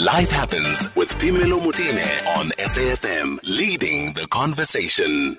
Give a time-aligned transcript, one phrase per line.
[0.00, 5.38] Life Happens with Phemelo Motene on SAFM, leading the conversation.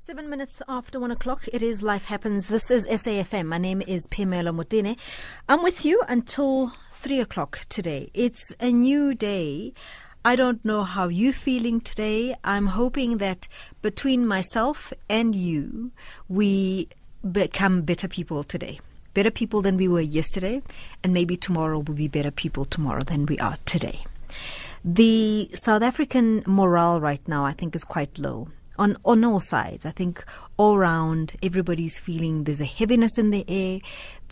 [0.00, 2.48] Seven minutes after one o'clock, it is Life Happens.
[2.48, 3.46] This is SAFM.
[3.46, 4.96] My name is Phemelo Motene.
[5.48, 8.10] I'm with you until three o'clock today.
[8.12, 9.72] It's a new day.
[10.24, 12.34] I don't know how you're feeling today.
[12.42, 13.46] I'm hoping that
[13.82, 15.92] between myself and you,
[16.28, 16.88] we
[17.30, 18.80] become better people today.
[19.16, 20.60] Better people than we were yesterday,
[21.02, 24.04] and maybe tomorrow will be better people tomorrow than we are today.
[24.84, 29.86] The South African morale right now, I think, is quite low on on all sides.
[29.86, 30.22] I think
[30.58, 33.80] all around everybody's feeling there's a heaviness in the air.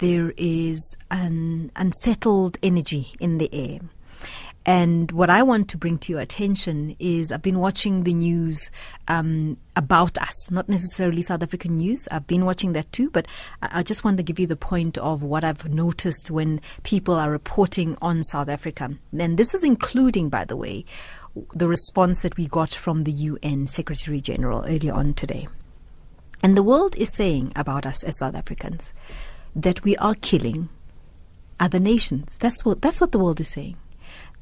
[0.05, 3.81] There is an unsettled energy in the air.
[4.67, 8.71] And what I want to bring to your attention is I've been watching the news
[9.09, 12.09] um, about us, not necessarily South African news.
[12.11, 13.27] I've been watching that too, but
[13.61, 17.31] I, just want to give you the point of what I've noticed when people are
[17.31, 18.97] reporting on South Africa.
[19.19, 20.87] And this is including, by the way,
[21.53, 25.47] the response that we got from the UN Secretary General earlier on today.
[26.43, 28.93] And the world is saying about us as South Africans
[29.55, 30.71] that we are killing
[31.61, 32.39] other nations.
[32.39, 33.77] That's what that's what the world is saying.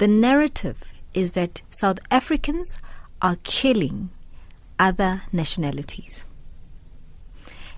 [0.02, 2.76] The narrative is that South Africans
[3.22, 4.10] are killing
[4.76, 6.24] other nationalities.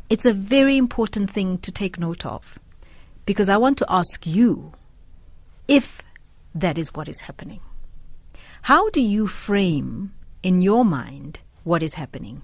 [0.08, 2.58] It's a very important thing to take note of
[3.27, 4.72] because I want to ask you
[5.69, 6.00] if
[6.55, 7.61] that is what is happening.
[8.62, 12.41] How do you frame in your mind what is happening?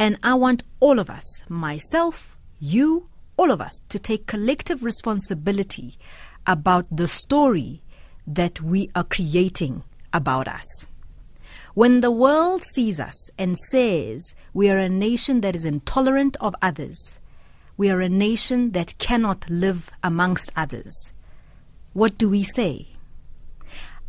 [0.00, 5.96] And I want all of us, myself, you, all of us, to take collective responsibility
[6.44, 7.82] about the story
[8.26, 9.82] that we are creating
[10.12, 10.86] about us.
[11.74, 16.56] When the world sees us and says we are a nation that is intolerant of
[16.62, 17.20] others,
[17.76, 21.12] we are a nation that cannot live amongst others,
[21.92, 22.88] what do we say?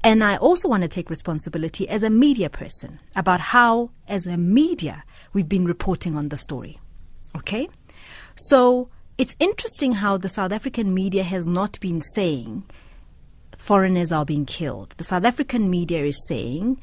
[0.03, 4.38] And I also want to take responsibility as a media person about how, as a
[4.38, 6.77] media, we've been reporting on the story.
[7.35, 7.67] Okay?
[8.35, 12.63] So it's interesting how the South African media has not been saying
[13.57, 14.94] foreigners are being killed.
[14.97, 16.79] The South African media is saying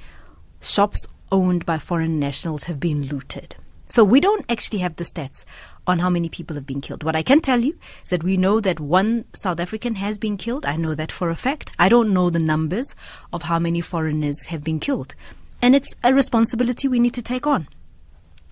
[0.61, 3.57] shops owned by foreign nationals have been looted.
[3.89, 5.45] So we don't actually have the stats
[5.87, 7.05] on how many people have been killed.
[7.05, 10.37] What I can tell you is that we know that one South African has been
[10.37, 10.65] killed.
[10.65, 11.73] I know that for a fact.
[11.79, 12.95] I don't know the numbers
[13.33, 15.15] of how many foreigners have been killed.
[15.61, 17.69] And it's a responsibility we need to take on.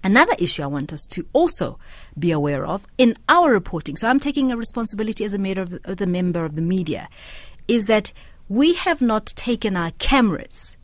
[0.05, 1.79] Another issue I want us to also
[2.19, 5.97] be aware of in our reporting, so I'm taking a responsibility as a member of
[5.97, 7.09] the, member of the media,
[7.73, 8.13] is that
[8.51, 10.77] we have not taken our cameras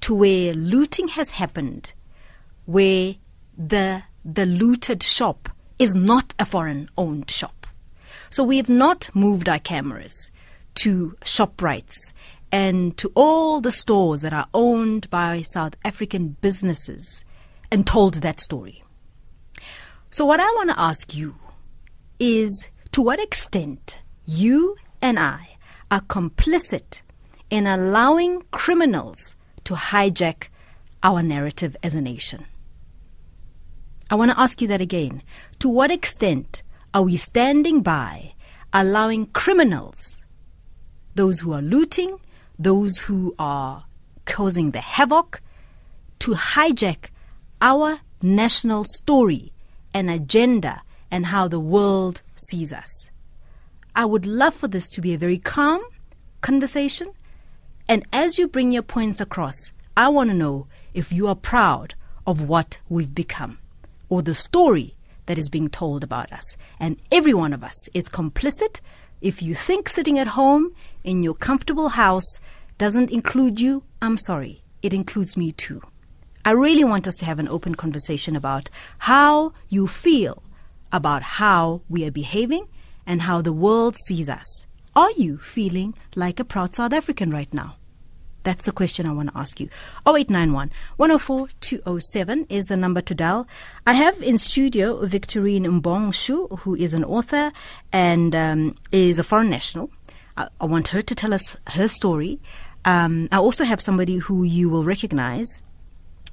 [0.00, 1.92] to where looting has happened,
[2.64, 3.16] where
[3.56, 5.48] the the looted shop
[5.80, 7.66] is not a foreign owned shop.
[8.30, 10.30] So we have not moved our cameras
[10.76, 12.12] to ShopRites
[12.52, 17.24] and to all the stores that are owned by South African businesses
[17.68, 18.84] and told that story.
[20.10, 21.34] So what I want to ask you
[22.20, 25.57] is to what extent you and I
[25.90, 27.02] are complicit
[27.50, 29.34] in allowing criminals
[29.64, 30.48] to hijack
[31.02, 32.44] our narrative as a nation.
[34.10, 35.22] I want to ask you that again.
[35.60, 36.62] To what extent
[36.94, 38.34] are we standing by
[38.72, 40.20] allowing criminals,
[41.14, 42.18] those who are looting,
[42.58, 43.84] those who are
[44.24, 45.40] causing the havoc,
[46.20, 47.10] to hijack
[47.60, 49.52] our national story
[49.94, 53.10] and agenda and how the world sees us?
[53.98, 55.82] I would love for this to be a very calm
[56.40, 57.14] conversation.
[57.88, 61.96] And as you bring your points across, I want to know if you are proud
[62.24, 63.58] of what we've become
[64.08, 64.94] or the story
[65.26, 66.56] that is being told about us.
[66.78, 68.80] And every one of us is complicit.
[69.20, 72.38] If you think sitting at home in your comfortable house
[72.78, 75.82] doesn't include you, I'm sorry, it includes me too.
[76.44, 80.44] I really want us to have an open conversation about how you feel
[80.92, 82.68] about how we are behaving
[83.08, 84.66] and how the world sees us.
[84.94, 87.76] Are you feeling like a proud South African right now?
[88.44, 89.68] That's the question I want to ask you.
[90.06, 93.48] 0891 104 207 is the number to dial.
[93.86, 97.52] I have in studio Victorine Mbong Shu, who is an author
[97.92, 99.90] and um, is a foreign national.
[100.36, 102.40] I, I, want her to tell us her story.
[102.84, 105.62] Um, I also have somebody who you will recognize.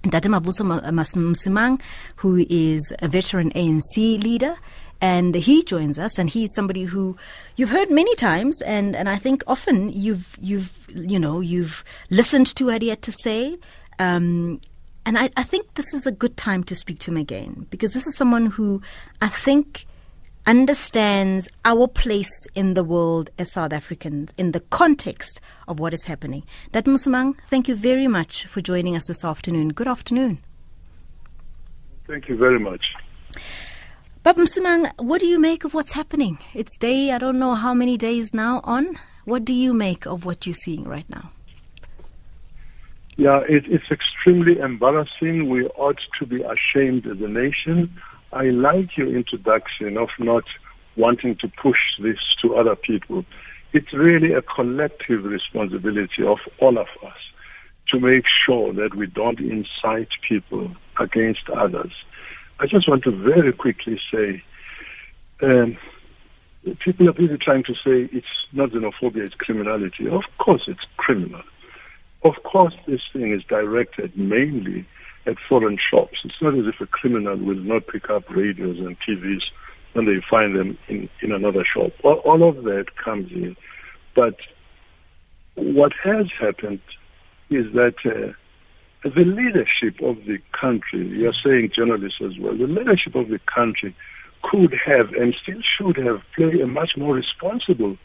[0.04, 1.82] Dada Mavuso Msimang,
[2.18, 4.56] who is a veteran ANC leader
[5.02, 7.18] and he joins us and he's somebody who
[7.56, 12.48] you've heard many times and, and I think often you've you've you know you've listened
[12.56, 13.58] to what he had to say
[14.00, 14.60] um,
[15.06, 17.92] and I, I think this is a good time to speak to him again because
[17.92, 18.82] this is someone who
[19.22, 19.86] I think
[20.48, 26.06] understands our place in the world as South Africans in the context of what is
[26.06, 26.44] happening.
[26.72, 29.70] Dat Msimang, thank you very much for joining us this afternoon.
[29.70, 30.40] Good afternoon.
[32.08, 32.84] Thank you very much.
[34.26, 36.40] Bab Msimang, what do you make of what's happening?
[36.56, 38.98] It's day, I don't know how many days now on.
[39.24, 41.30] What do you make of what you're seeing right now?
[43.18, 45.48] Yeah, it, it's extremely embarrassing.
[45.48, 48.02] We ought to be ashamed as a nation.
[48.34, 50.46] I like your introduction of not
[50.96, 53.26] wanting to push this to other people.
[53.74, 57.20] It's really a collective responsibility of all of us
[57.90, 61.94] to make sure that we don't incite people against others.
[62.60, 64.44] I just want to very quickly say
[65.42, 65.78] um,
[66.84, 70.08] people are busy trying to say it's not xenophobia, it's criminality.
[70.08, 71.42] Of course, it's criminal.
[72.24, 74.88] Of course, this thing is directed mainly
[75.28, 76.20] at foreign shops.
[76.24, 79.42] It's not as if a criminal will not pick up radios and TVs
[79.94, 81.92] when they find them in, in another shop.
[82.04, 83.56] All, all of that comes in.
[84.16, 84.38] But
[85.56, 86.82] what has happened
[87.50, 88.34] is that uh,
[89.14, 93.96] the leadership of the country, you're saying journalists as well, the leadership of the country
[94.42, 97.98] could have and still should have played a much more responsible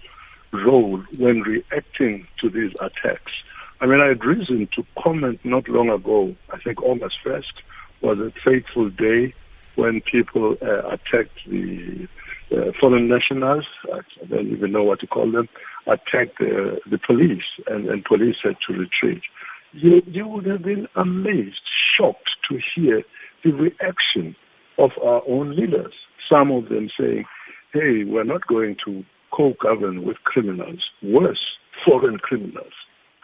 [0.52, 3.32] role when reacting to these attacks.
[3.80, 7.62] I mean, I had reason to comment not long ago, I think August 1st
[8.02, 9.34] was a fateful day
[9.76, 12.08] when people uh, attacked the
[12.52, 15.48] uh, foreign nationals, I don't even know what to call them,
[15.86, 19.22] attacked uh, the police, and, and police had to retreat.
[19.72, 21.60] You, you would have been amazed,
[21.96, 23.02] shocked to hear
[23.44, 24.34] the reaction
[24.78, 25.92] of our own leaders.
[26.28, 27.24] Some of them saying,
[27.72, 31.44] hey, we're not going to co-govern with criminals, worse,
[31.86, 32.72] foreign criminals.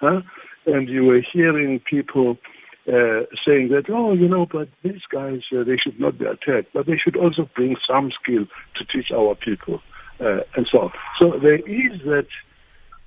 [0.00, 0.20] Huh?
[0.66, 2.36] And you were hearing people
[2.88, 6.72] uh, saying that, oh, you know, but these guys, uh, they should not be attacked,
[6.72, 8.46] but they should also bring some skill
[8.76, 9.80] to teach our people,
[10.20, 10.92] uh, and so on.
[11.18, 12.28] So there is that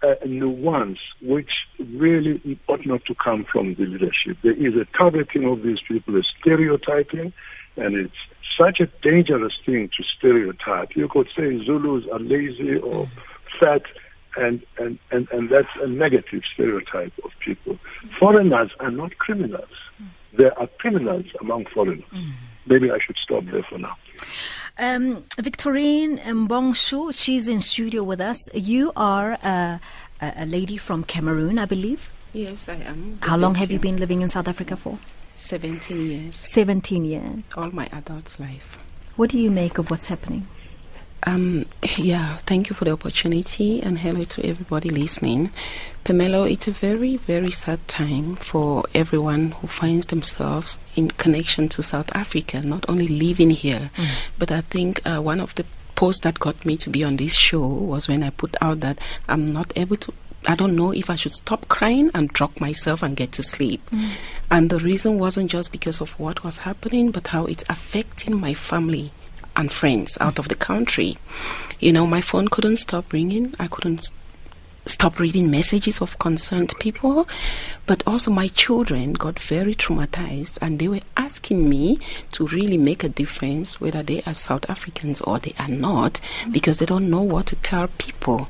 [0.01, 4.37] uh, nuance which really ought not to come from the leadership.
[4.43, 7.33] There is a targeting of these people, a stereotyping,
[7.75, 8.13] and it's
[8.57, 10.95] such a dangerous thing to stereotype.
[10.95, 13.09] You could say Zulus are lazy or
[13.59, 13.83] fat
[14.35, 17.77] and, and, and, and that's a negative stereotype of people.
[18.19, 19.69] Foreigners are not criminals.
[20.37, 22.05] There are criminals among foreigners.
[22.13, 22.31] Mm.
[22.67, 23.95] Maybe I should stop there for now.
[24.79, 28.47] Um, Victorine Mbong Shu, she's in studio with us.
[28.53, 29.81] You are a,
[30.21, 32.09] a lady from Cameroon, I believe.
[32.31, 33.19] Yes, I am.
[33.21, 34.97] How long have you been living in South Africa for?
[35.35, 36.37] 17 years.
[36.37, 37.49] 17 years.
[37.57, 38.77] All my adult life.
[39.17, 40.47] What do you make of what's happening?
[41.23, 41.65] Um,
[41.97, 45.51] yeah, thank you for the opportunity and hello to everybody listening.
[46.05, 51.81] Pamelo, it's a very, very sad time for everyone who finds themselves in connection to
[51.81, 54.07] South Africa, not only living here, mm.
[54.37, 57.35] but I think uh, one of the posts that got me to be on this
[57.35, 60.13] show was when I put out that I'm not able to
[60.47, 63.87] I don't know if I should stop crying and drop myself and get to sleep.
[63.91, 64.11] Mm.
[64.49, 68.53] And the reason wasn't just because of what was happening, but how it's affecting my
[68.53, 69.11] family
[69.59, 71.17] and friends out of the country.
[71.79, 73.53] You know, my phone couldn't stop ringing.
[73.59, 74.09] I couldn't
[74.85, 77.27] stop reading messages of concerned people.
[77.85, 81.99] But also, my children got very traumatized and they were asking me
[82.31, 86.77] to really make a difference whether they are South Africans or they are not because
[86.77, 88.47] they don't know what to tell people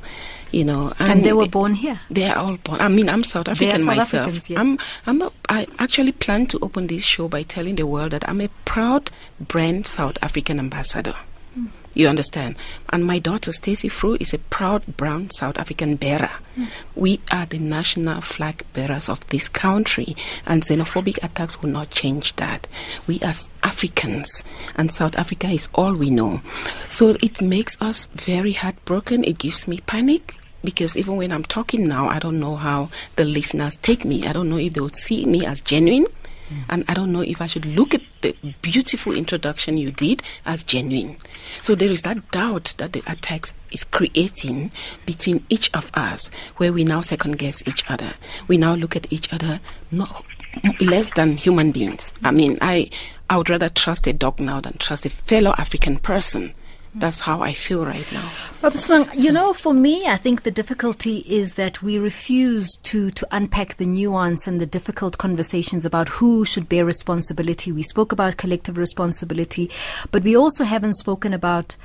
[0.51, 0.94] you know.
[1.00, 2.00] And, and, they were born here.
[2.10, 2.81] They are all born.
[2.81, 4.50] I mean, I'm South African South myself.
[4.50, 4.59] yes.
[4.59, 4.78] I'm.
[5.06, 5.21] I'm.
[5.21, 8.50] A, I actually plan to open this show by telling the world that I'm a
[8.66, 11.16] proud brand South African ambassador.
[11.57, 11.69] Mm.
[11.94, 12.56] You understand?
[12.90, 16.31] And my daughter Stacey Fru is a proud brown South African bearer.
[16.56, 16.68] Mm.
[16.95, 22.35] We are the national flag bearers of this country, and xenophobic attacks will not change
[22.35, 22.68] that.
[23.07, 24.44] We as Africans,
[24.76, 26.42] and South Africa is all we know.
[26.90, 29.23] So it makes us very heartbroken.
[29.23, 33.25] It gives me panic because even when I'm talking now, I don't know how the
[33.25, 34.25] listeners take me.
[34.25, 36.06] I don't know if they would see me as genuine.
[36.49, 36.63] Mm.
[36.69, 40.63] And I don't know if I should look at the beautiful introduction you did as
[40.63, 41.18] genuine.
[41.61, 44.71] So there is that doubt that the attacks is creating
[45.06, 48.16] between each of us, where we now second guess each other.
[48.47, 49.59] We now look at each other
[49.92, 50.25] not
[50.80, 52.13] less than human beings.
[52.23, 52.89] I mean, I
[53.30, 56.54] I would rather trust a dog now than trust a fellow African person
[56.96, 58.30] that's how I feel right now.
[58.62, 63.12] Baba Msimang, you know, for me, I think the difficulty is that we refuse to,
[63.12, 67.72] to unpack the nuance and the difficult conversations about who should bear responsibility.
[67.72, 69.69] We spoke about collective responsibility,
[70.12, 71.76] but we also haven't spoken about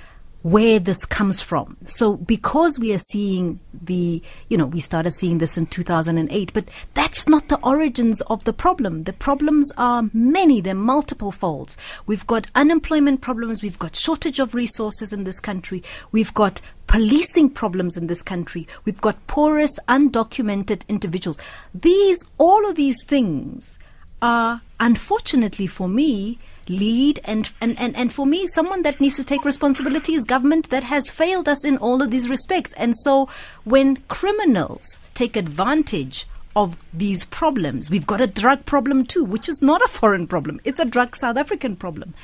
[0.44, 1.74] where this comes from.
[1.86, 6.66] So because we are seeing the, you know, we started seeing this in 2008, but
[6.92, 9.04] that's not the origins of the problem.
[9.04, 11.78] The problems are many, they're multiple folds.
[12.04, 15.82] We've got unemployment problems, we've got shortage of resources in this country,
[16.12, 21.38] we've got policing problems in this country, we've got porous, undocumented individuals.
[21.74, 23.78] These, all of these things
[24.20, 27.20] are, unfortunately for me, lead.
[27.24, 30.84] And, and, and, and for me someone that needs to take responsibility is government that
[30.84, 32.74] has failed us in all of these respects.
[32.74, 33.28] And so
[33.64, 39.60] when criminals take advantage of these problems we've got a drug problem too which is
[39.60, 40.60] not a foreign problem.
[40.64, 42.14] It's a drug south african problem.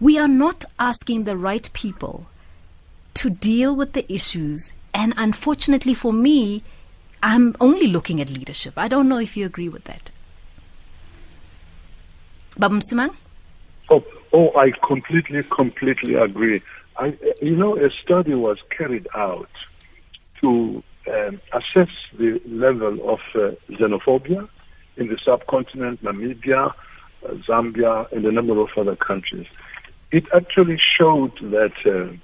[0.00, 2.26] We are not asking the right people
[3.14, 4.72] to deal with the issues.
[4.92, 6.62] And unfortunately for me
[7.22, 8.74] i'm only looking at leadership.
[8.76, 10.10] I don't know if you agree with that.
[12.58, 13.14] Baba Msimang?
[13.90, 16.62] Oh, oh, I completely, completely agree.
[16.96, 19.50] I, you know, a study was carried out
[20.40, 24.48] to um, assess the level of uh, xenophobia
[24.96, 26.72] in the subcontinent, Namibia,
[27.24, 29.46] uh, Zambia, and a number of other countries.
[30.12, 32.14] It actually showed that uh,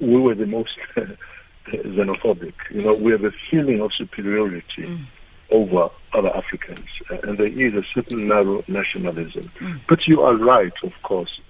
[0.00, 0.76] we were the most
[1.68, 2.54] xenophobic.
[2.70, 4.82] You know, we have a feeling of superiority.
[4.82, 5.06] Mm
[5.50, 6.86] over other Africans.
[7.10, 9.50] Uh, and there is a certain narrow nationalism.
[9.60, 9.80] Mm.
[9.88, 11.40] But you are right, of course.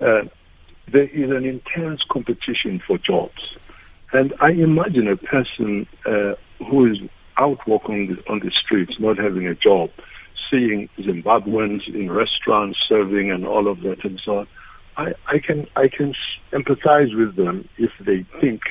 [0.00, 0.22] Uh,
[0.92, 3.56] there is an intense competition for jobs.
[4.12, 6.34] And I imagine a person uh,
[6.70, 6.98] who is
[7.38, 9.90] out walking the, on the streets, not having a job,
[10.50, 14.48] seeing Zimbabweans in restaurants serving and all of that and so on.
[14.96, 16.14] I, I can I can
[16.52, 18.62] empathize with them if they think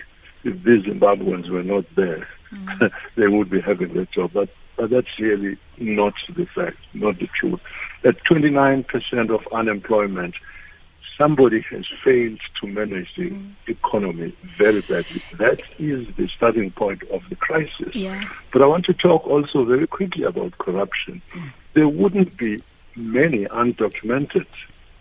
[0.43, 2.91] if these Zimbabweans were not there, mm.
[3.15, 4.31] they would be having their job.
[4.33, 7.61] But but that's really not the fact, not the truth.
[8.03, 10.35] At 29% of unemployment,
[11.17, 13.53] somebody has failed to manage the mm.
[13.67, 15.21] economy very badly.
[15.37, 17.95] That is the starting point of the crisis.
[17.95, 18.29] Yeah.
[18.51, 21.21] But I want to talk also very quickly about corruption.
[21.31, 21.51] Mm.
[21.73, 22.61] There wouldn't be
[22.95, 24.47] many undocumented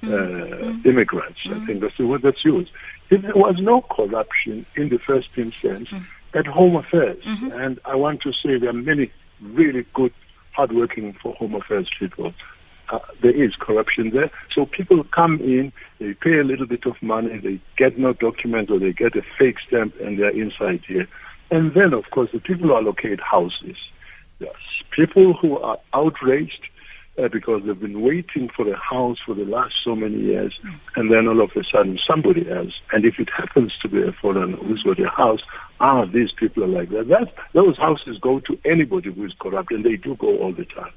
[0.03, 0.13] mm.
[0.13, 0.87] uh, mm.
[0.87, 1.41] immigrants.
[1.47, 1.67] I mm.
[1.67, 2.71] think that's the word that's used.
[3.11, 6.05] If there was no corruption in the first instance mm.
[6.35, 7.53] At Home Affairs, mm-hmm.
[7.53, 9.11] and I want to say there are many
[9.41, 10.13] really good,
[10.53, 12.33] hardworking for Home Affairs people.
[12.91, 14.31] Uh, there is corruption there.
[14.55, 18.71] So people come in, they pay a little bit of money, they get no documents
[18.71, 21.09] or they get a fake stamp and they're inside here.
[21.51, 23.77] And then, of course, the people who allocate houses.
[24.39, 24.55] Yes,
[24.91, 26.69] people who are outraged
[27.17, 30.59] uh, because they've been waiting for a house for the last so many years,
[30.97, 34.13] and then all of a sudden somebody else, and if it happens to be a
[34.13, 35.41] foreigner who's got a house,
[35.81, 37.09] ah, these people are like that.
[37.09, 37.33] that.
[37.53, 40.93] Those houses go to anybody who is corrupt, and they do go all the time.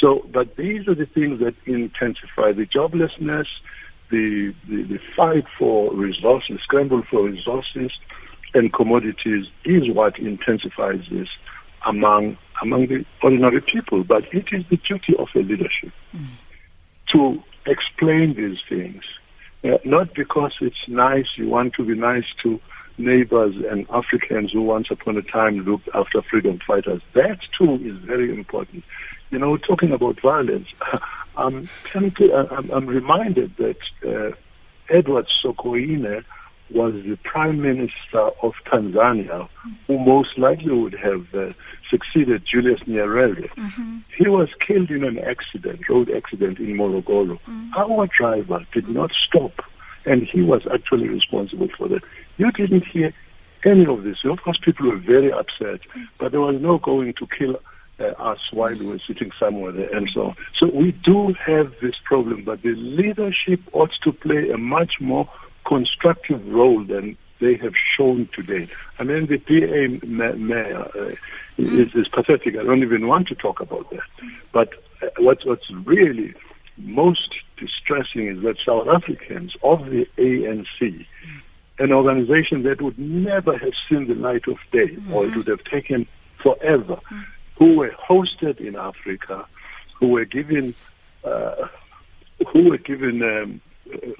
[0.00, 3.46] So, but these are the things that intensify the joblessness,
[4.10, 7.92] the, the, the fight for resources, scramble for resources
[8.54, 11.28] and commodities is what intensifies this
[11.86, 14.04] among among the ordinary people.
[14.04, 16.26] But it is the duty of a leadership mm.
[17.12, 19.02] to explain these things,
[19.64, 21.26] uh, not because it's nice.
[21.36, 22.60] You want to be nice to
[22.98, 27.00] neighbors and Africans who once upon a time looked after freedom fighters.
[27.14, 28.84] That too is very important.
[29.30, 30.68] You know, talking about violence,
[31.36, 34.34] I'm, tempted, I'm, I'm reminded that uh,
[34.88, 36.24] Edward Sokoine
[36.70, 39.48] was the prime minister of Tanzania,
[39.86, 41.52] who most likely would have uh,
[41.90, 43.48] succeeded Julius Nyerere.
[43.54, 43.98] Mm-hmm.
[44.16, 47.38] He was killed in an accident, road accident in Morogoro.
[47.40, 47.70] Mm-hmm.
[47.76, 49.52] Our driver did not stop,
[50.04, 52.02] and he was actually responsible for that.
[52.36, 53.12] You didn't hear
[53.64, 54.18] any of this.
[54.24, 55.80] Of course, people were very upset,
[56.18, 57.56] but there was no going to kill
[58.00, 60.36] uh, us while we were sitting somewhere there and so on.
[60.58, 65.28] So we do have this problem, but the leadership ought to play a much more
[65.68, 68.66] constructive role than they have shown today.
[68.98, 70.06] I mean, the PA
[70.36, 71.14] mayor uh,
[71.58, 72.56] is, is, pathetic.
[72.56, 74.00] I don't even want to talk about that.
[74.52, 74.70] But
[75.02, 76.34] uh, what's, what's really
[76.78, 81.06] most distressing is that South Africans of the ANC,
[81.78, 85.12] an organization that would never have seen the light of day, mm-hmm.
[85.12, 86.06] or it would have taken
[86.42, 87.20] forever, mm-hmm.
[87.56, 89.46] who were hosted in Africa,
[90.00, 90.74] who were given,
[91.24, 91.66] uh,
[92.52, 93.60] who were given um,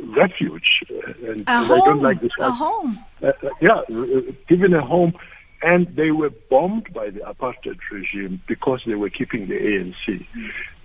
[0.01, 0.83] refuge.
[0.91, 1.79] Uh, and a home.
[1.79, 2.33] don't like this.
[2.39, 2.99] A home.
[3.23, 5.13] Uh, uh yeah, uh, given a home.
[5.61, 10.25] And they were bombed by the apartheid regime because they were keeping the ANC.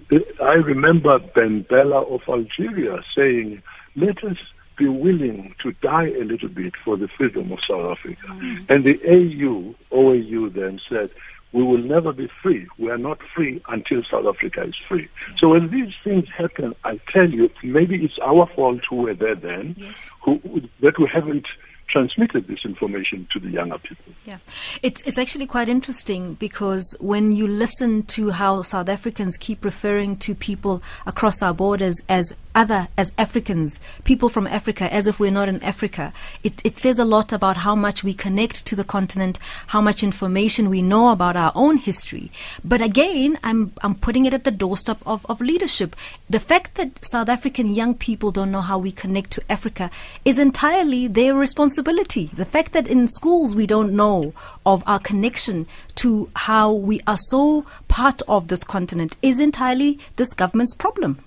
[0.10, 0.42] Mm.
[0.42, 3.62] I remember Ben Bella of Algeria saying,
[3.96, 4.38] let us
[4.78, 8.28] be willing to die a little bit for the freedom of South Africa.
[8.28, 8.70] Mm.
[8.70, 11.12] And the AU, OAU then said,
[11.54, 12.68] we will never be free.
[12.78, 15.08] We are not free until South Africa is free.
[15.38, 19.36] So when these things happen, I tell you, maybe it's our fault who were there
[19.36, 20.12] then, Yes.
[20.24, 20.42] who,
[20.82, 21.46] that we haven't
[21.90, 24.14] transmitted this information to the younger people.
[24.26, 24.38] Yeah,
[24.82, 30.18] it's it's actually quite interesting because when you listen to how South Africans keep referring
[30.18, 35.32] to people across our borders as other as Africans, people from Africa, as if we're
[35.32, 38.84] not in Africa, it it says a lot about how much we connect to the
[38.84, 42.32] continent, how much information we know about our own history.
[42.64, 45.96] But again, I'm I'm putting it at the doorstep of, of leadership.
[46.30, 49.90] The fact that South African young people don't know how we connect to Africa
[50.26, 52.30] is entirely their responsibility.
[52.34, 54.34] The fact that in schools we don't know
[54.66, 60.34] of our connection to how we are so part of this continent is entirely this
[60.34, 61.20] government's problem.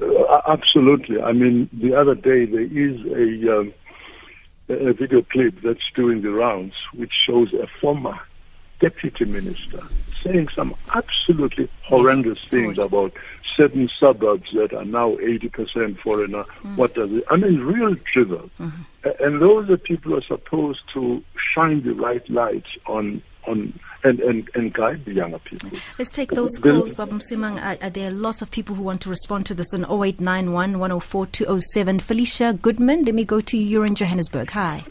[0.00, 1.20] Uh, absolutely.
[1.20, 3.72] I mean, the other day there is a, um,
[4.68, 8.18] a video clip that's doing the rounds, which shows a former
[8.80, 9.80] deputy minister
[10.22, 13.12] saying some absolutely horrendous Yes, things about
[13.56, 16.44] certain suburbs that are now 80% foreigner.
[16.76, 17.24] What does it?
[17.30, 18.50] I mean, real drivel.
[19.04, 21.22] A- And those are people who are supposed to
[21.54, 25.70] shine the right light on on and, and, and guide the younger people.
[25.98, 27.58] Let's take those calls, Baba Msimang.
[27.58, 30.78] Uh, uh, there are lots of people who want to respond to this on 0891
[30.78, 31.98] 104 207.
[32.00, 33.64] Felicia Goodman, let me go to you.
[33.64, 34.50] You're in Johannesburg.
[34.50, 34.84] Hi.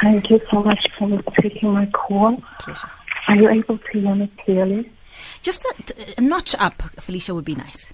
[0.00, 2.42] Thank you so much for taking my call.
[2.60, 2.88] Pleasure.
[3.28, 4.90] Are you able to hear me clearly?
[5.42, 7.92] Just a, t- a notch up, Felicia, would be nice.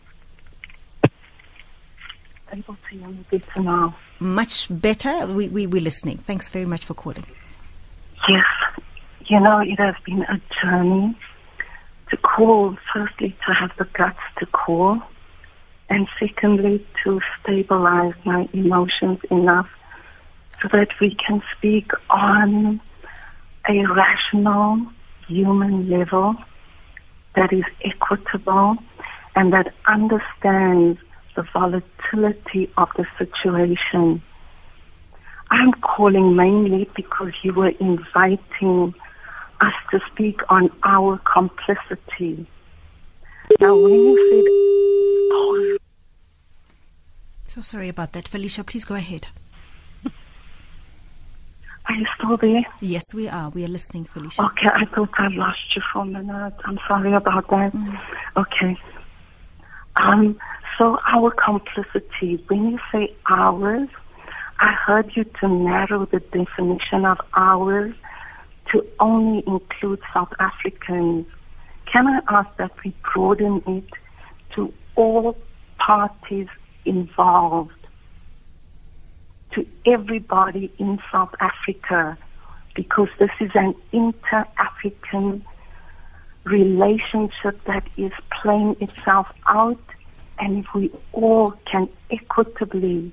[2.53, 3.97] Able to hear me better now.
[4.21, 5.27] Much better.
[5.27, 6.19] We, we, we're listening.
[6.19, 7.27] Thanks very much for calling.
[8.29, 8.45] Yes.
[9.29, 11.19] You know, it has been a journey
[12.11, 15.03] to call, firstly, to have the guts to call,
[15.89, 19.69] and secondly, to stabilize my emotions enough
[20.63, 22.81] so that we can speak on
[23.69, 24.87] a rational
[25.27, 26.37] human level
[27.35, 28.77] that is equitable
[29.35, 31.01] and that understands
[31.35, 34.23] the volatility of the situation.
[35.51, 38.95] I'm calling mainly because you were inviting
[39.61, 42.47] us to speak on our complicity.
[43.61, 44.45] Now, when you said,
[45.33, 45.77] oh.
[47.47, 48.29] So sorry about that.
[48.29, 49.29] Felicia, please go ahead.
[51.87, 52.65] are you still there?
[52.81, 53.51] Yes, we are.
[53.51, 54.43] We are listening, Felicia.
[54.43, 56.55] Okay, I thought I lost you for a minute.
[56.65, 57.73] I'm sorry about that.
[58.37, 58.77] Okay.
[59.97, 60.39] Um,
[60.77, 63.89] so our complicity, when you say ours,
[64.59, 67.95] I heard you to narrow the definition of ours
[68.73, 71.27] to only include South Africans.
[71.91, 73.91] Can I ask that we broaden it
[74.55, 75.37] to all
[75.79, 76.49] parties
[76.85, 77.73] involved?
[79.57, 82.17] to everybody in South Africa
[82.75, 85.45] because this is an inter African
[86.45, 89.81] relationship that is playing itself out.
[90.39, 93.13] And if we all can equitably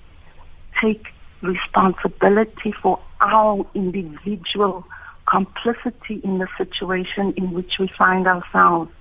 [0.81, 1.07] take
[1.41, 4.85] responsibility for our individual
[5.33, 8.91] complicity in the situation in which we find ourselves.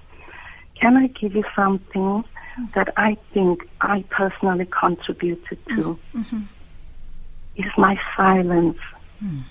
[0.81, 2.25] Can I give you something
[2.75, 5.99] that I think I personally contributed to?
[6.15, 6.21] Mm-hmm.
[6.21, 6.43] Mm-hmm.
[7.57, 8.79] is my silence.
[9.23, 9.43] Mm.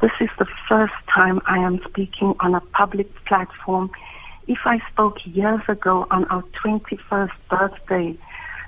[0.00, 3.90] This is the first time I am speaking on a public platform.
[4.48, 8.18] If I spoke years ago on our 21st birthday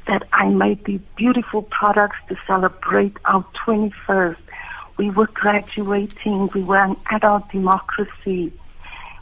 [0.07, 4.37] that I made these beautiful products to celebrate our 21st,
[4.97, 8.53] we were graduating, we were an adult democracy.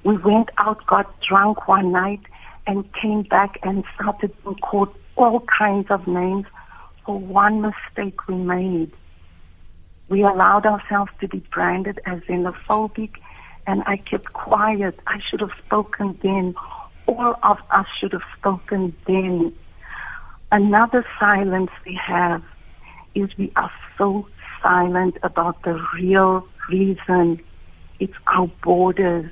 [0.05, 2.21] We went out, got drunk one night,
[2.67, 6.47] and came back and started being called all kinds of names
[7.05, 8.93] for one mistake we made.
[10.09, 13.13] We allowed ourselves to be branded as xenophobic,
[13.67, 14.99] and I kept quiet.
[15.07, 16.55] I should have spoken then.
[17.07, 19.55] All of us should have spoken then.
[20.51, 22.43] Another silence we have
[23.15, 24.27] is we are so
[24.63, 27.41] silent about the real reason.
[28.01, 29.31] It's our borders.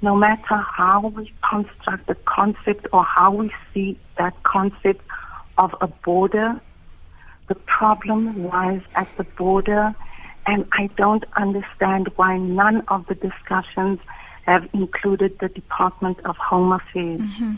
[0.00, 5.02] No matter how we construct the concept or how we see that concept
[5.58, 6.60] of a border,
[7.48, 9.94] the problem lies at the border,
[10.46, 14.00] and I don't understand why none of the discussions
[14.46, 17.20] have included the Department of Home Affairs.
[17.20, 17.54] Mm-hmm.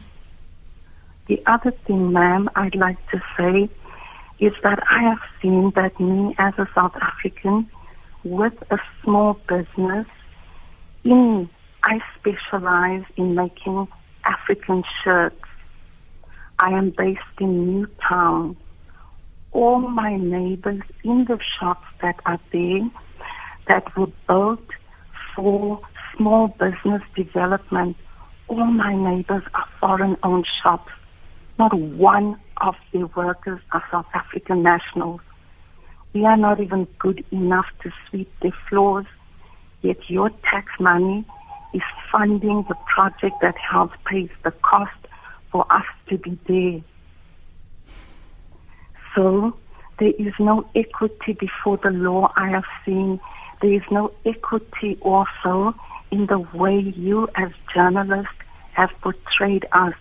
[1.26, 3.70] The other thing, ma'am, I'd like to say
[4.38, 7.68] is that I have seen that me as a South African
[8.24, 10.06] with a small business
[11.04, 11.48] in
[11.82, 13.88] I specialize in making
[14.24, 15.36] African shirts.
[16.58, 18.56] I am based in Newtown
[19.54, 22.90] all my neighbors in the shops that are there
[23.68, 24.68] that were built
[25.34, 25.80] for
[26.16, 27.96] small business development,
[28.48, 30.90] all my neighbors are foreign owned shops.
[31.58, 35.20] Not one of their workers are South African nationals.
[36.12, 39.06] We are not even good enough to sweep their floors,
[39.82, 41.24] yet your tax money
[41.72, 44.92] is funding the project that helps pay the cost
[45.50, 46.80] for us to be there.
[49.14, 49.56] So
[49.98, 53.20] there is no equity before the law I have seen.
[53.60, 55.74] There is no equity also
[56.10, 58.32] in the way you as journalists
[58.72, 59.94] have portrayed us.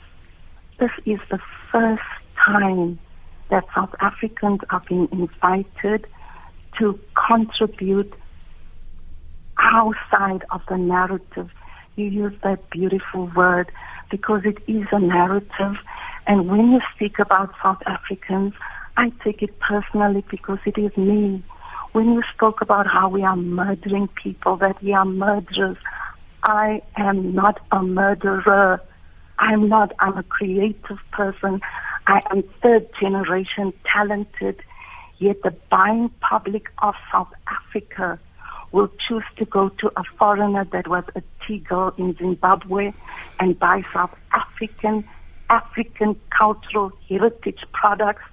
[0.79, 1.39] This is the
[1.71, 2.01] first
[2.45, 2.99] time
[3.49, 6.05] that South Africans are being invited
[6.79, 8.13] to contribute
[9.59, 11.49] outside of the narrative.
[11.95, 13.71] You use that beautiful word
[14.09, 15.77] because it is a narrative.
[16.25, 18.53] And when you speak about South Africans,
[18.97, 21.43] I take it personally because it is me.
[21.91, 25.77] When you spoke about how we are murdering people, that we are murderers,
[26.43, 28.81] I am not a murderer.
[29.39, 29.93] I'm not.
[29.99, 31.61] I'm a creative person.
[32.07, 34.61] I am third generation talented.
[35.19, 38.19] Yet the buying public of South Africa
[38.71, 42.91] will choose to go to a foreigner that was a tea girl in Zimbabwe
[43.39, 45.05] and buy South African,
[45.49, 48.23] African cultural heritage products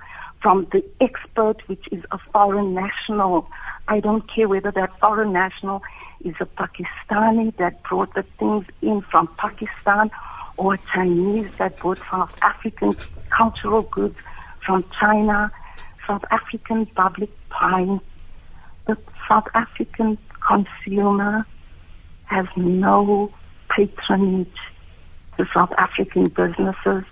[0.42, 3.46] from the expert, which is a foreign national.
[3.87, 5.83] I don't care whether that foreign national
[6.24, 10.11] is a Pakistani that brought the things in from Pakistan
[10.61, 12.94] or Chinese that bought South African
[13.31, 14.16] cultural goods
[14.64, 15.51] from China.
[16.07, 18.01] South African public buying.
[18.87, 18.96] The
[19.29, 21.46] South African consumer
[22.25, 23.33] has no
[23.75, 24.61] patronage
[25.37, 27.05] to South African businesses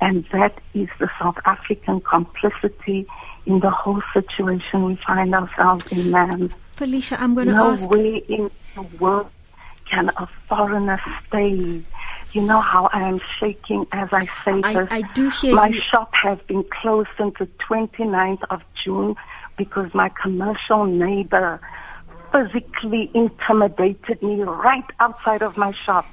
[0.00, 3.06] and that is the South African complicity
[3.46, 6.50] in the whole situation we find ourselves in, ma'am.
[6.72, 7.88] Felicia, I'm going to no ask.
[7.90, 9.30] way in the world
[9.88, 11.82] can a foreigner stay.
[12.32, 14.88] You know how I am shaking as I say I, this.
[14.90, 15.80] I do hear my you.
[15.80, 19.16] shop has been closed since the 29th of June
[19.58, 21.60] because my commercial neighbor
[22.32, 26.06] physically intimidated me right outside of my shop.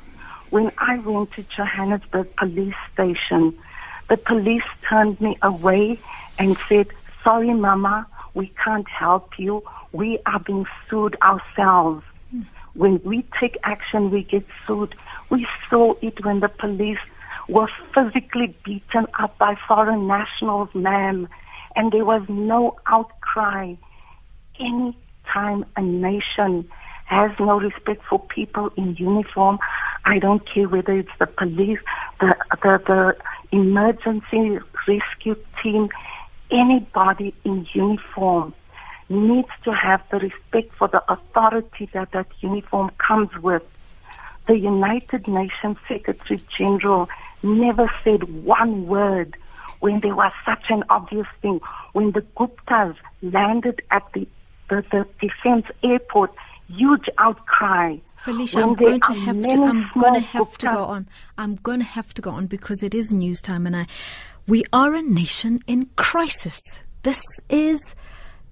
[0.50, 3.58] When I went to Johannesburg police station,
[4.10, 6.00] the police turned me away
[6.38, 6.88] and said,
[7.24, 9.64] sorry mama, we can't help you.
[9.94, 12.04] We are being sued ourselves.
[12.32, 12.42] Hmm.
[12.74, 14.96] When we take action, we get sued.
[15.30, 17.00] We saw it when the police
[17.48, 21.28] were physically beaten up by foreign nationals, ma'am,
[21.76, 23.76] and there was no outcry.
[24.60, 24.98] Any
[25.32, 26.68] time a nation
[27.06, 29.60] has no respect for people in uniform,
[30.06, 31.80] I don't care whether it's the police,
[32.20, 33.16] the the, the
[33.52, 35.90] emergency rescue team,
[36.52, 38.54] anybody in uniform
[39.10, 43.64] needs to have the respect for the authority that that uniform comes with.
[44.50, 47.08] The United Nations Secretary General
[47.44, 49.38] never said one word
[49.80, 51.62] when there was such an obvious thing.
[51.94, 54.28] When the Guptas landed at the,
[54.72, 56.34] the, the defense airport,
[56.68, 57.98] huge outcry.
[58.18, 59.64] Felicia, I'm going to have to.
[59.64, 61.08] I'm going to have to go on.
[61.38, 63.86] I'm going to have to go on because it is news time, and I.
[64.48, 66.60] We are a nation in crisis.
[67.04, 67.94] This is.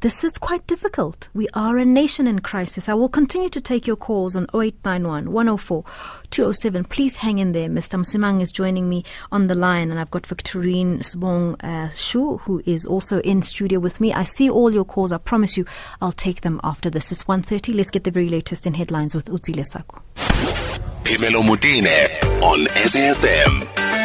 [0.02, 1.28] This is quite difficult.
[1.34, 2.88] We are a nation in crisis.
[2.88, 5.84] I will continue to take your calls on 0891 104
[6.30, 6.84] 207.
[6.84, 7.68] Please hang in there.
[7.68, 8.00] Mr.
[8.00, 12.62] Msimang is joining me on the line, and I've got Victorine Mbong uh, Shu, who
[12.68, 14.14] is also in studio with me.
[14.14, 15.12] I see all your calls.
[15.12, 15.66] I promise you
[16.00, 17.12] I'll take them after this.
[17.12, 17.74] It's 1.30.
[17.74, 20.04] Let's get the very latest in headlines with Utsile Sako.
[21.06, 23.97] Phemelo Motene on SAFM.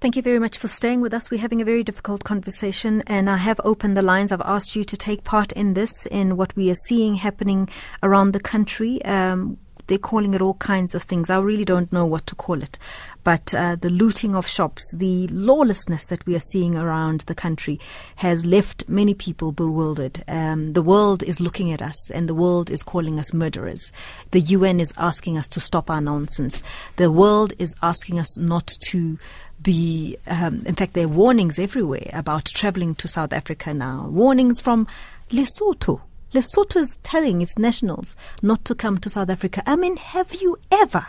[0.00, 1.28] Thank you very much for staying with us.
[1.28, 4.30] We're having a very difficult conversation, and I have opened the lines.
[4.30, 7.68] I've asked you to take part in this, in what we are seeing happening
[8.00, 9.04] around the country.
[9.04, 9.58] Um,
[9.88, 11.30] they're calling it all kinds of things.
[11.30, 12.78] I really don't know what to call it.
[13.24, 17.80] But uh, the looting of shops, the lawlessness that we are seeing around the country
[18.16, 20.22] has left many people bewildered.
[20.28, 23.90] Um, the world is looking at us and the world is calling us murderers.
[24.30, 26.62] The UN is asking us to stop our nonsense.
[26.96, 29.18] The world is asking us not to
[29.62, 34.08] be, um, in fact, there are warnings everywhere about traveling to South Africa now.
[34.08, 34.86] Warnings from
[35.30, 36.00] Lesotho.
[36.32, 39.62] Lesotho is telling its nationals not to come to South Africa.
[39.66, 41.06] I mean, have you ever?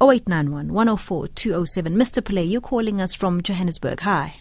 [0.00, 1.94] 0891 104 207.
[1.94, 2.22] Mr.
[2.22, 4.00] Pillay, you're calling us from Johannesburg.
[4.00, 4.36] Hi.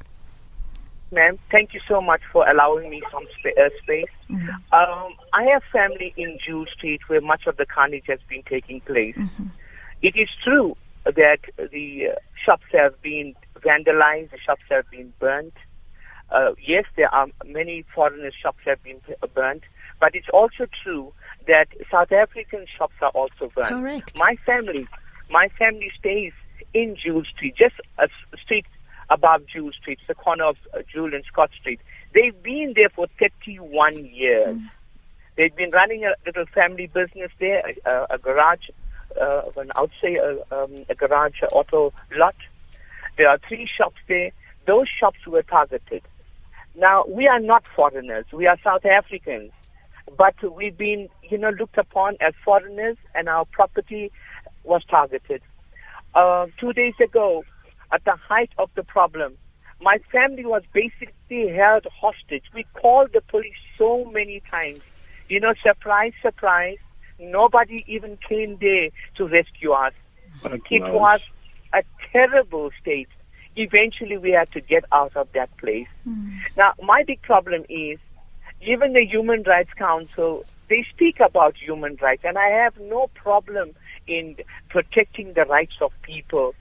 [1.11, 4.09] Ma'am, thank you so much for allowing me some spa- uh, space.
[4.73, 8.81] Um, I have family in Jules Street where much of the carnage has been taking
[8.81, 9.15] place.
[10.01, 13.35] It is true that the uh, shops have been
[13.65, 15.54] vandalized, the shops have been burnt.
[16.30, 18.99] Uh, yes, there are many foreigner shops have been
[19.34, 19.63] burnt,
[19.99, 21.13] but it's also true
[21.47, 23.69] that South African shops are also burned.
[23.69, 24.17] Correct.
[24.17, 24.88] My family,
[25.30, 26.34] my family stays
[26.73, 28.08] in Jules Street, just a
[28.43, 28.65] street
[29.10, 31.80] above Jules Street, the corner of uh, Jules and Scott Street.
[32.13, 34.58] They've been there for 31 years.
[34.58, 34.69] Mm.
[35.38, 38.69] They've been running a little family business there, a, a garage,
[39.19, 39.41] uh,
[39.75, 42.36] I would say a, um, a garage auto lot.
[43.17, 44.32] There are three shops there.
[44.67, 46.04] Those shops were targeted.
[46.75, 48.25] Now, we are not foreigners.
[48.34, 49.51] We are South Africans.
[50.17, 54.12] But we've been, you know, looked upon as foreigners and our property
[54.63, 55.41] was targeted.
[56.13, 57.43] Uh, two days ago,
[57.91, 59.38] at the height of the problem,
[59.82, 62.43] my family was basically held hostage.
[62.54, 64.80] We called the police so many times.
[65.28, 66.78] You know, surprise, surprise,
[67.19, 69.93] nobody even came there to rescue us.
[70.43, 71.21] It was
[71.75, 73.09] a terrible state.
[73.55, 75.88] Eventually, we had to get out of that place.
[76.07, 76.39] Mm.
[76.57, 77.99] Now, my big problem is
[78.61, 83.71] even the Human Rights Council, they speak about human rights, and I have no problem
[84.07, 84.38] in
[84.69, 86.53] protecting the rights of people.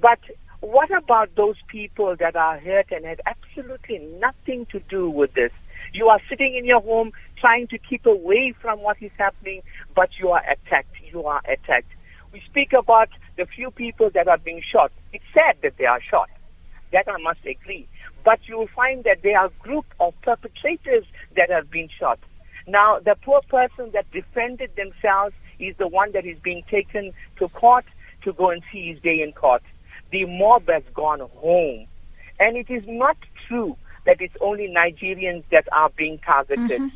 [0.00, 0.18] But
[0.60, 5.52] what about those people that are hurt and had absolutely nothing to do with this?
[5.92, 9.62] You are sitting in your home trying to keep away from what is happening,
[9.94, 10.94] but you are attacked.
[11.12, 11.92] You are attacked.
[12.34, 14.90] We speak about the few people that are being shot.
[15.12, 16.28] It's sad that they are shot.
[16.90, 17.86] That I must agree.
[18.24, 21.04] But you will find that there are a group of perpetrators
[21.36, 22.18] that have been shot.
[22.66, 27.48] Now, the poor person that defended themselves is the one that is being taken to
[27.50, 27.84] court
[28.22, 29.62] to go and see his day in court.
[30.10, 31.86] The mob has gone home.
[32.40, 33.16] And it is not
[33.46, 36.80] true that it's only Nigerians that are being targeted.
[36.80, 36.88] Mm-hmm.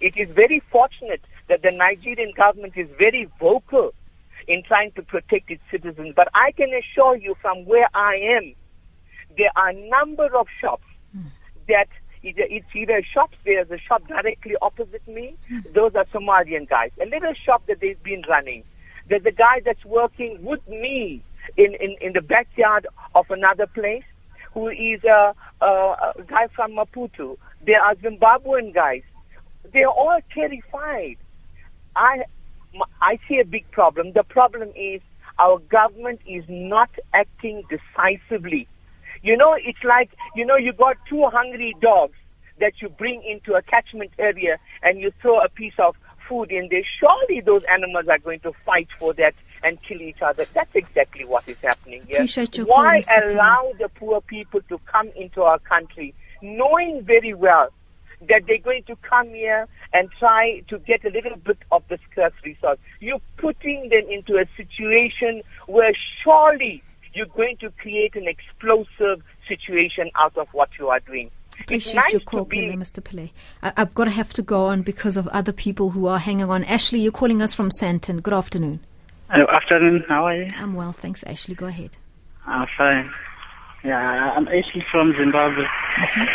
[0.00, 3.92] It is very fortunate that the Nigerian government is very vocal
[4.48, 6.12] in trying to protect its citizens.
[6.14, 8.54] But I can assure you from where I am,
[9.36, 10.84] there are a number of shops
[11.68, 11.88] that
[12.22, 15.36] it's either shops, there's a shop directly opposite me.
[15.74, 16.90] Those are Somalian guys.
[17.00, 18.64] A little shop that they've been running.
[19.08, 21.22] There's a guy that's working with me
[21.56, 24.02] in, in, in the backyard of another place
[24.52, 27.36] who is a, a, a guy from Maputo.
[27.64, 29.02] There are Zimbabwean guys.
[29.72, 31.18] They're all terrified.
[31.94, 32.24] I,
[33.00, 34.12] I see a big problem.
[34.12, 35.00] The problem is
[35.38, 38.68] our government is not acting decisively.
[39.22, 42.14] You know, it's like, you know, you got two hungry dogs
[42.60, 45.96] that you bring into a catchment area and you throw a piece of
[46.28, 46.82] food in there.
[47.00, 50.46] Surely those animals are going to fight for that and kill each other.
[50.54, 52.26] That's exactly what is happening here.
[52.64, 57.68] Why allow the poor people to come into our country knowing very well
[58.22, 61.98] that they're going to come here and try to get a little bit of the
[62.10, 62.78] scarce resource?
[63.00, 66.82] You're putting them into a situation where surely
[67.14, 71.30] you're going to create an explosive situation out of what you are doing.
[71.60, 72.60] Appreciate nice your call, be...
[72.60, 73.00] Mr.
[73.02, 73.30] Pillay.
[73.62, 76.50] I- have got to have to go on because of other people who are hanging
[76.50, 76.64] on.
[76.64, 78.22] Ashley, you're calling us from Sandton.
[78.22, 78.80] Good afternoon.
[79.34, 80.04] Good afternoon.
[80.08, 80.48] How are you?
[80.56, 81.54] I'm well, thanks, Ashley.
[81.54, 81.96] Go ahead.
[82.46, 83.10] I'm fine.
[83.86, 85.62] Yeah, I'm actually from Zimbabwe.
[85.62, 85.68] Uh,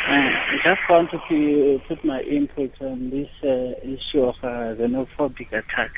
[0.08, 5.92] I just wanted to put my input on this uh, issue of uh, xenophobic attack.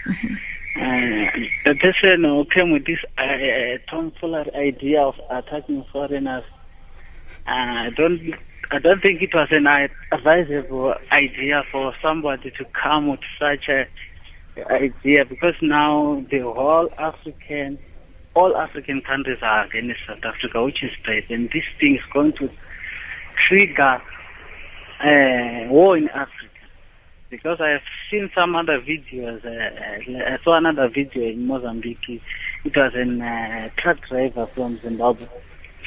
[0.75, 1.29] Uh,
[1.65, 6.43] the person who came with this uh, tomfoolery idea of attacking foreigners,
[7.45, 8.33] uh, I don't
[8.71, 9.67] I don't think it was an
[10.11, 13.85] advisable idea for somebody to come with such a
[14.71, 17.77] idea because now the whole African,
[18.35, 22.33] all African countries are against South Africa, which is bad, and this thing is going
[22.33, 22.49] to
[23.47, 24.01] trigger
[25.01, 26.49] uh, war in Africa.
[27.29, 29.43] Because I have seen some other videos.
[29.43, 32.21] Uh, I saw another video in Mozambique.
[32.63, 35.27] It was a uh, truck driver from Zimbabwe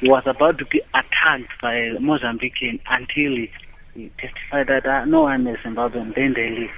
[0.01, 3.51] he was about to be attacked by Mozambican until he,
[3.95, 6.71] he testified that uh, no one is Zimbabwean, then they leave.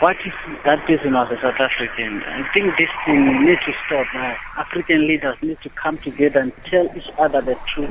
[0.00, 0.34] What if
[0.64, 2.22] that person was a South African?
[2.22, 4.06] I think this thing needs to stop.
[4.14, 7.90] Uh, African leaders need to come together and tell each other the truth,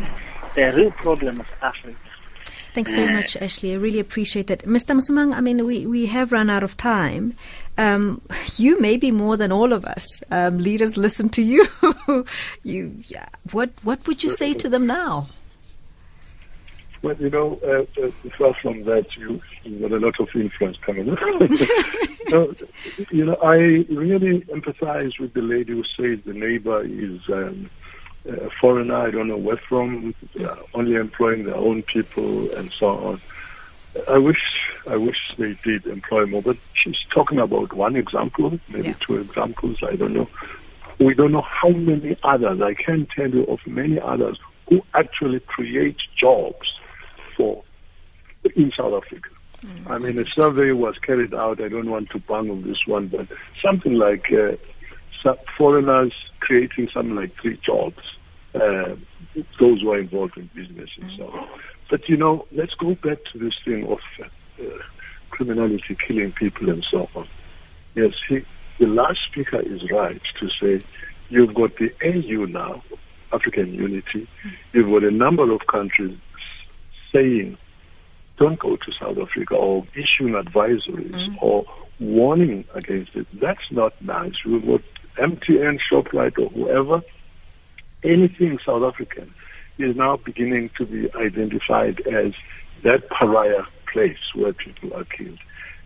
[0.55, 1.97] the real problem of Africa.
[2.73, 3.73] Thanks very much, Ashley.
[3.73, 4.59] I really appreciate that.
[4.63, 4.95] Mr.
[4.95, 7.33] Msimang, I mean, we, we have run out of time.
[7.77, 8.21] Um,
[8.55, 10.23] you maybe more than all of us.
[10.31, 11.67] Um, leaders listen to you.
[12.63, 13.27] you, yeah.
[13.51, 15.27] What what would you say to them now?
[17.01, 20.77] Well, you know, uh, uh, far from that, you, you got a lot of influence
[20.77, 21.05] coming.
[22.29, 22.55] so,
[23.11, 23.55] you know, I
[23.89, 27.69] really empathize with the lady who says the neighbor is um,
[28.27, 32.87] a foreigner, I don't know where from, uh, only employing their own people and so
[32.87, 33.21] on.
[34.07, 38.89] I wish I wish they did employ more, but she's talking about one example, maybe
[38.89, 38.95] yeah.
[38.99, 40.29] two examples, I don't know.
[40.99, 44.37] We don't know how many others, I can tell you of many others
[44.69, 46.76] who actually create jobs
[47.37, 47.63] for
[48.55, 49.29] in South Africa.
[49.61, 49.89] Mm.
[49.89, 51.61] I mean, a survey was carried out.
[51.61, 53.27] I don't want to bang on this one, but
[53.61, 54.55] something like uh,
[55.57, 57.99] foreigners creating something like three jobs.
[58.53, 58.95] Uh,
[59.59, 61.47] those who are involved in business and so on.
[61.89, 64.63] But you know, let's go back to this thing of uh,
[65.29, 67.27] criminality, killing people, and so on.
[67.95, 68.43] Yes, he,
[68.79, 70.83] the last speaker is right to say
[71.29, 72.83] you've got the AU now,
[73.31, 74.27] African Unity.
[74.73, 76.17] You've got a number of countries
[77.17, 77.57] saying
[78.37, 81.41] don't go to South Africa or issuing advisories mm.
[81.41, 81.65] or
[81.99, 83.27] warning against it.
[83.33, 84.35] That's not nice.
[84.45, 84.81] We've got
[85.17, 87.01] MTN, ShopRite, or whoever,
[88.03, 89.33] anything South African
[89.79, 92.33] is now beginning to be identified as
[92.83, 95.39] that pariah place where people are killed.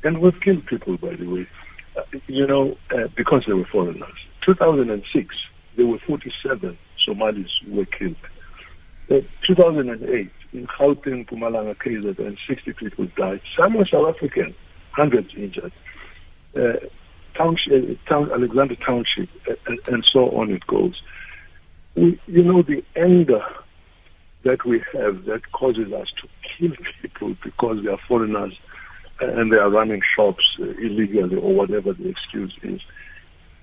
[0.03, 1.47] And we've killed people, by the way,
[1.95, 4.17] uh, you know, uh, because they were foreigners.
[4.41, 5.35] 2006,
[5.75, 8.15] there were 47 Somalis who were killed.
[9.09, 13.41] Uh, 2008, in Gauteng, Mpumalanga, KZN, 60 people died.
[13.55, 14.53] Some were South African,
[14.91, 15.71] hundreds injured.
[16.55, 16.73] Uh,
[17.35, 21.01] township, uh, town, Alexandra Township, uh, and, and so on it goes.
[21.95, 23.43] We, you know, the anger
[24.43, 28.57] that we have that causes us to kill people because they are foreigners
[29.19, 32.81] and they are running shops uh, illegally or whatever the excuse is.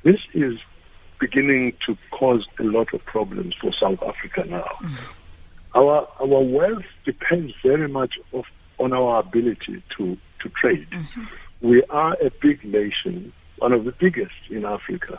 [0.05, 0.59] This is
[1.19, 4.69] beginning to cause a lot of problems for South Africa now.
[4.81, 4.99] Mm.
[5.75, 8.45] Our our wealth depends very much of,
[8.79, 10.89] on our ability to to trade.
[10.91, 11.25] Mm-hmm.
[11.61, 15.19] We are a big nation, one of the biggest in Africa,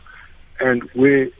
[0.60, 1.32] and we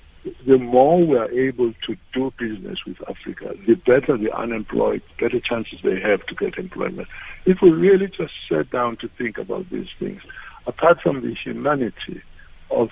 [0.46, 5.40] the more we are able to do business with Africa, the better the unemployed, better
[5.40, 7.08] chances they have to get employment.
[7.46, 10.22] If we really just sat down to think about these things,
[10.68, 12.22] apart from the humanity
[12.70, 12.90] of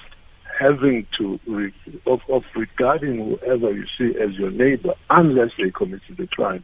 [0.57, 1.73] having to, re-
[2.05, 6.63] of, of regarding whoever you see as your neighbor, unless they committed a crime,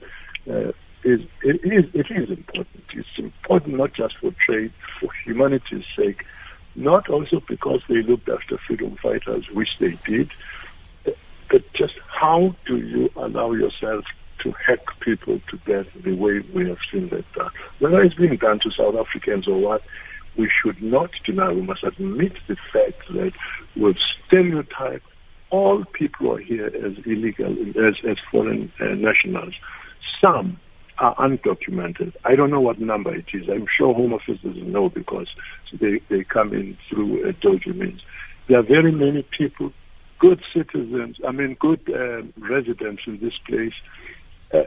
[0.50, 0.72] uh,
[1.04, 2.84] is, it, is, it is important.
[2.94, 6.26] It's important not just for trade, for humanity's sake,
[6.76, 10.32] not also because they looked after freedom fighters, which they did,
[11.50, 14.06] but just how do you allow yourself
[14.40, 17.52] to hack people to death the way we have seen that done?
[17.80, 19.84] Whether it's being done to South Africans or what,
[20.38, 23.34] we should not deny, we must admit the fact that
[23.76, 23.96] we've
[24.28, 25.06] stereotyped
[25.50, 27.56] all people who are here as illegal,
[27.88, 29.54] as, as foreign uh, nationals.
[30.24, 30.60] Some
[30.98, 32.14] are undocumented.
[32.24, 33.50] I don't know what number it is.
[33.50, 35.28] I'm sure Home Office doesn't know because
[35.80, 38.02] they, they come in through uh, dodgy means.
[38.48, 39.72] There are very many people
[40.24, 43.74] good citizens, I mean, good uh, residents in this place,
[44.54, 44.64] uh,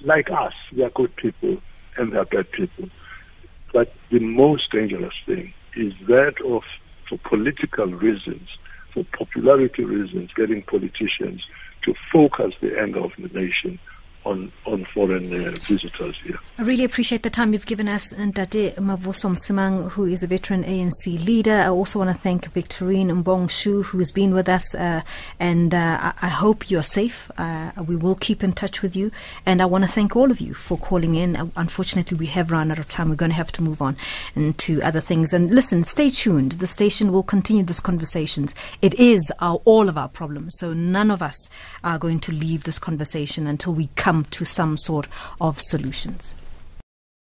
[0.00, 1.58] like us, they are good people
[1.96, 2.88] and they are bad people.
[3.76, 6.62] But the most dangerous thing is that of,
[7.06, 8.48] for political reasons,
[8.94, 11.42] for popularity reasons, getting politicians
[11.84, 13.78] to focus the anger of the nation
[14.26, 16.38] on, on foreign uh, visitors here.
[16.58, 20.26] I really appreciate the time you've given us, and Dade Mavuso Msimang, who is a
[20.26, 21.54] veteran ANC leader.
[21.54, 25.02] I also want to thank Victorine Mbong Shu, who has been with us, uh,
[25.38, 27.30] and uh, I, hope you're safe.
[27.38, 29.12] Uh, we will keep in touch with you,
[29.46, 31.36] and I want to thank all of you for calling in.
[31.36, 33.08] Uh, unfortunately, we have run out of time.
[33.08, 33.96] We're going to have to move on
[34.34, 35.32] to other things.
[35.32, 36.52] And listen, stay tuned.
[36.52, 38.54] The station will continue these conversations.
[38.82, 41.48] It is our, all of our problems, so none of us
[41.84, 45.08] are going to leave this conversation until we come come to some sort
[45.40, 46.34] of solutions.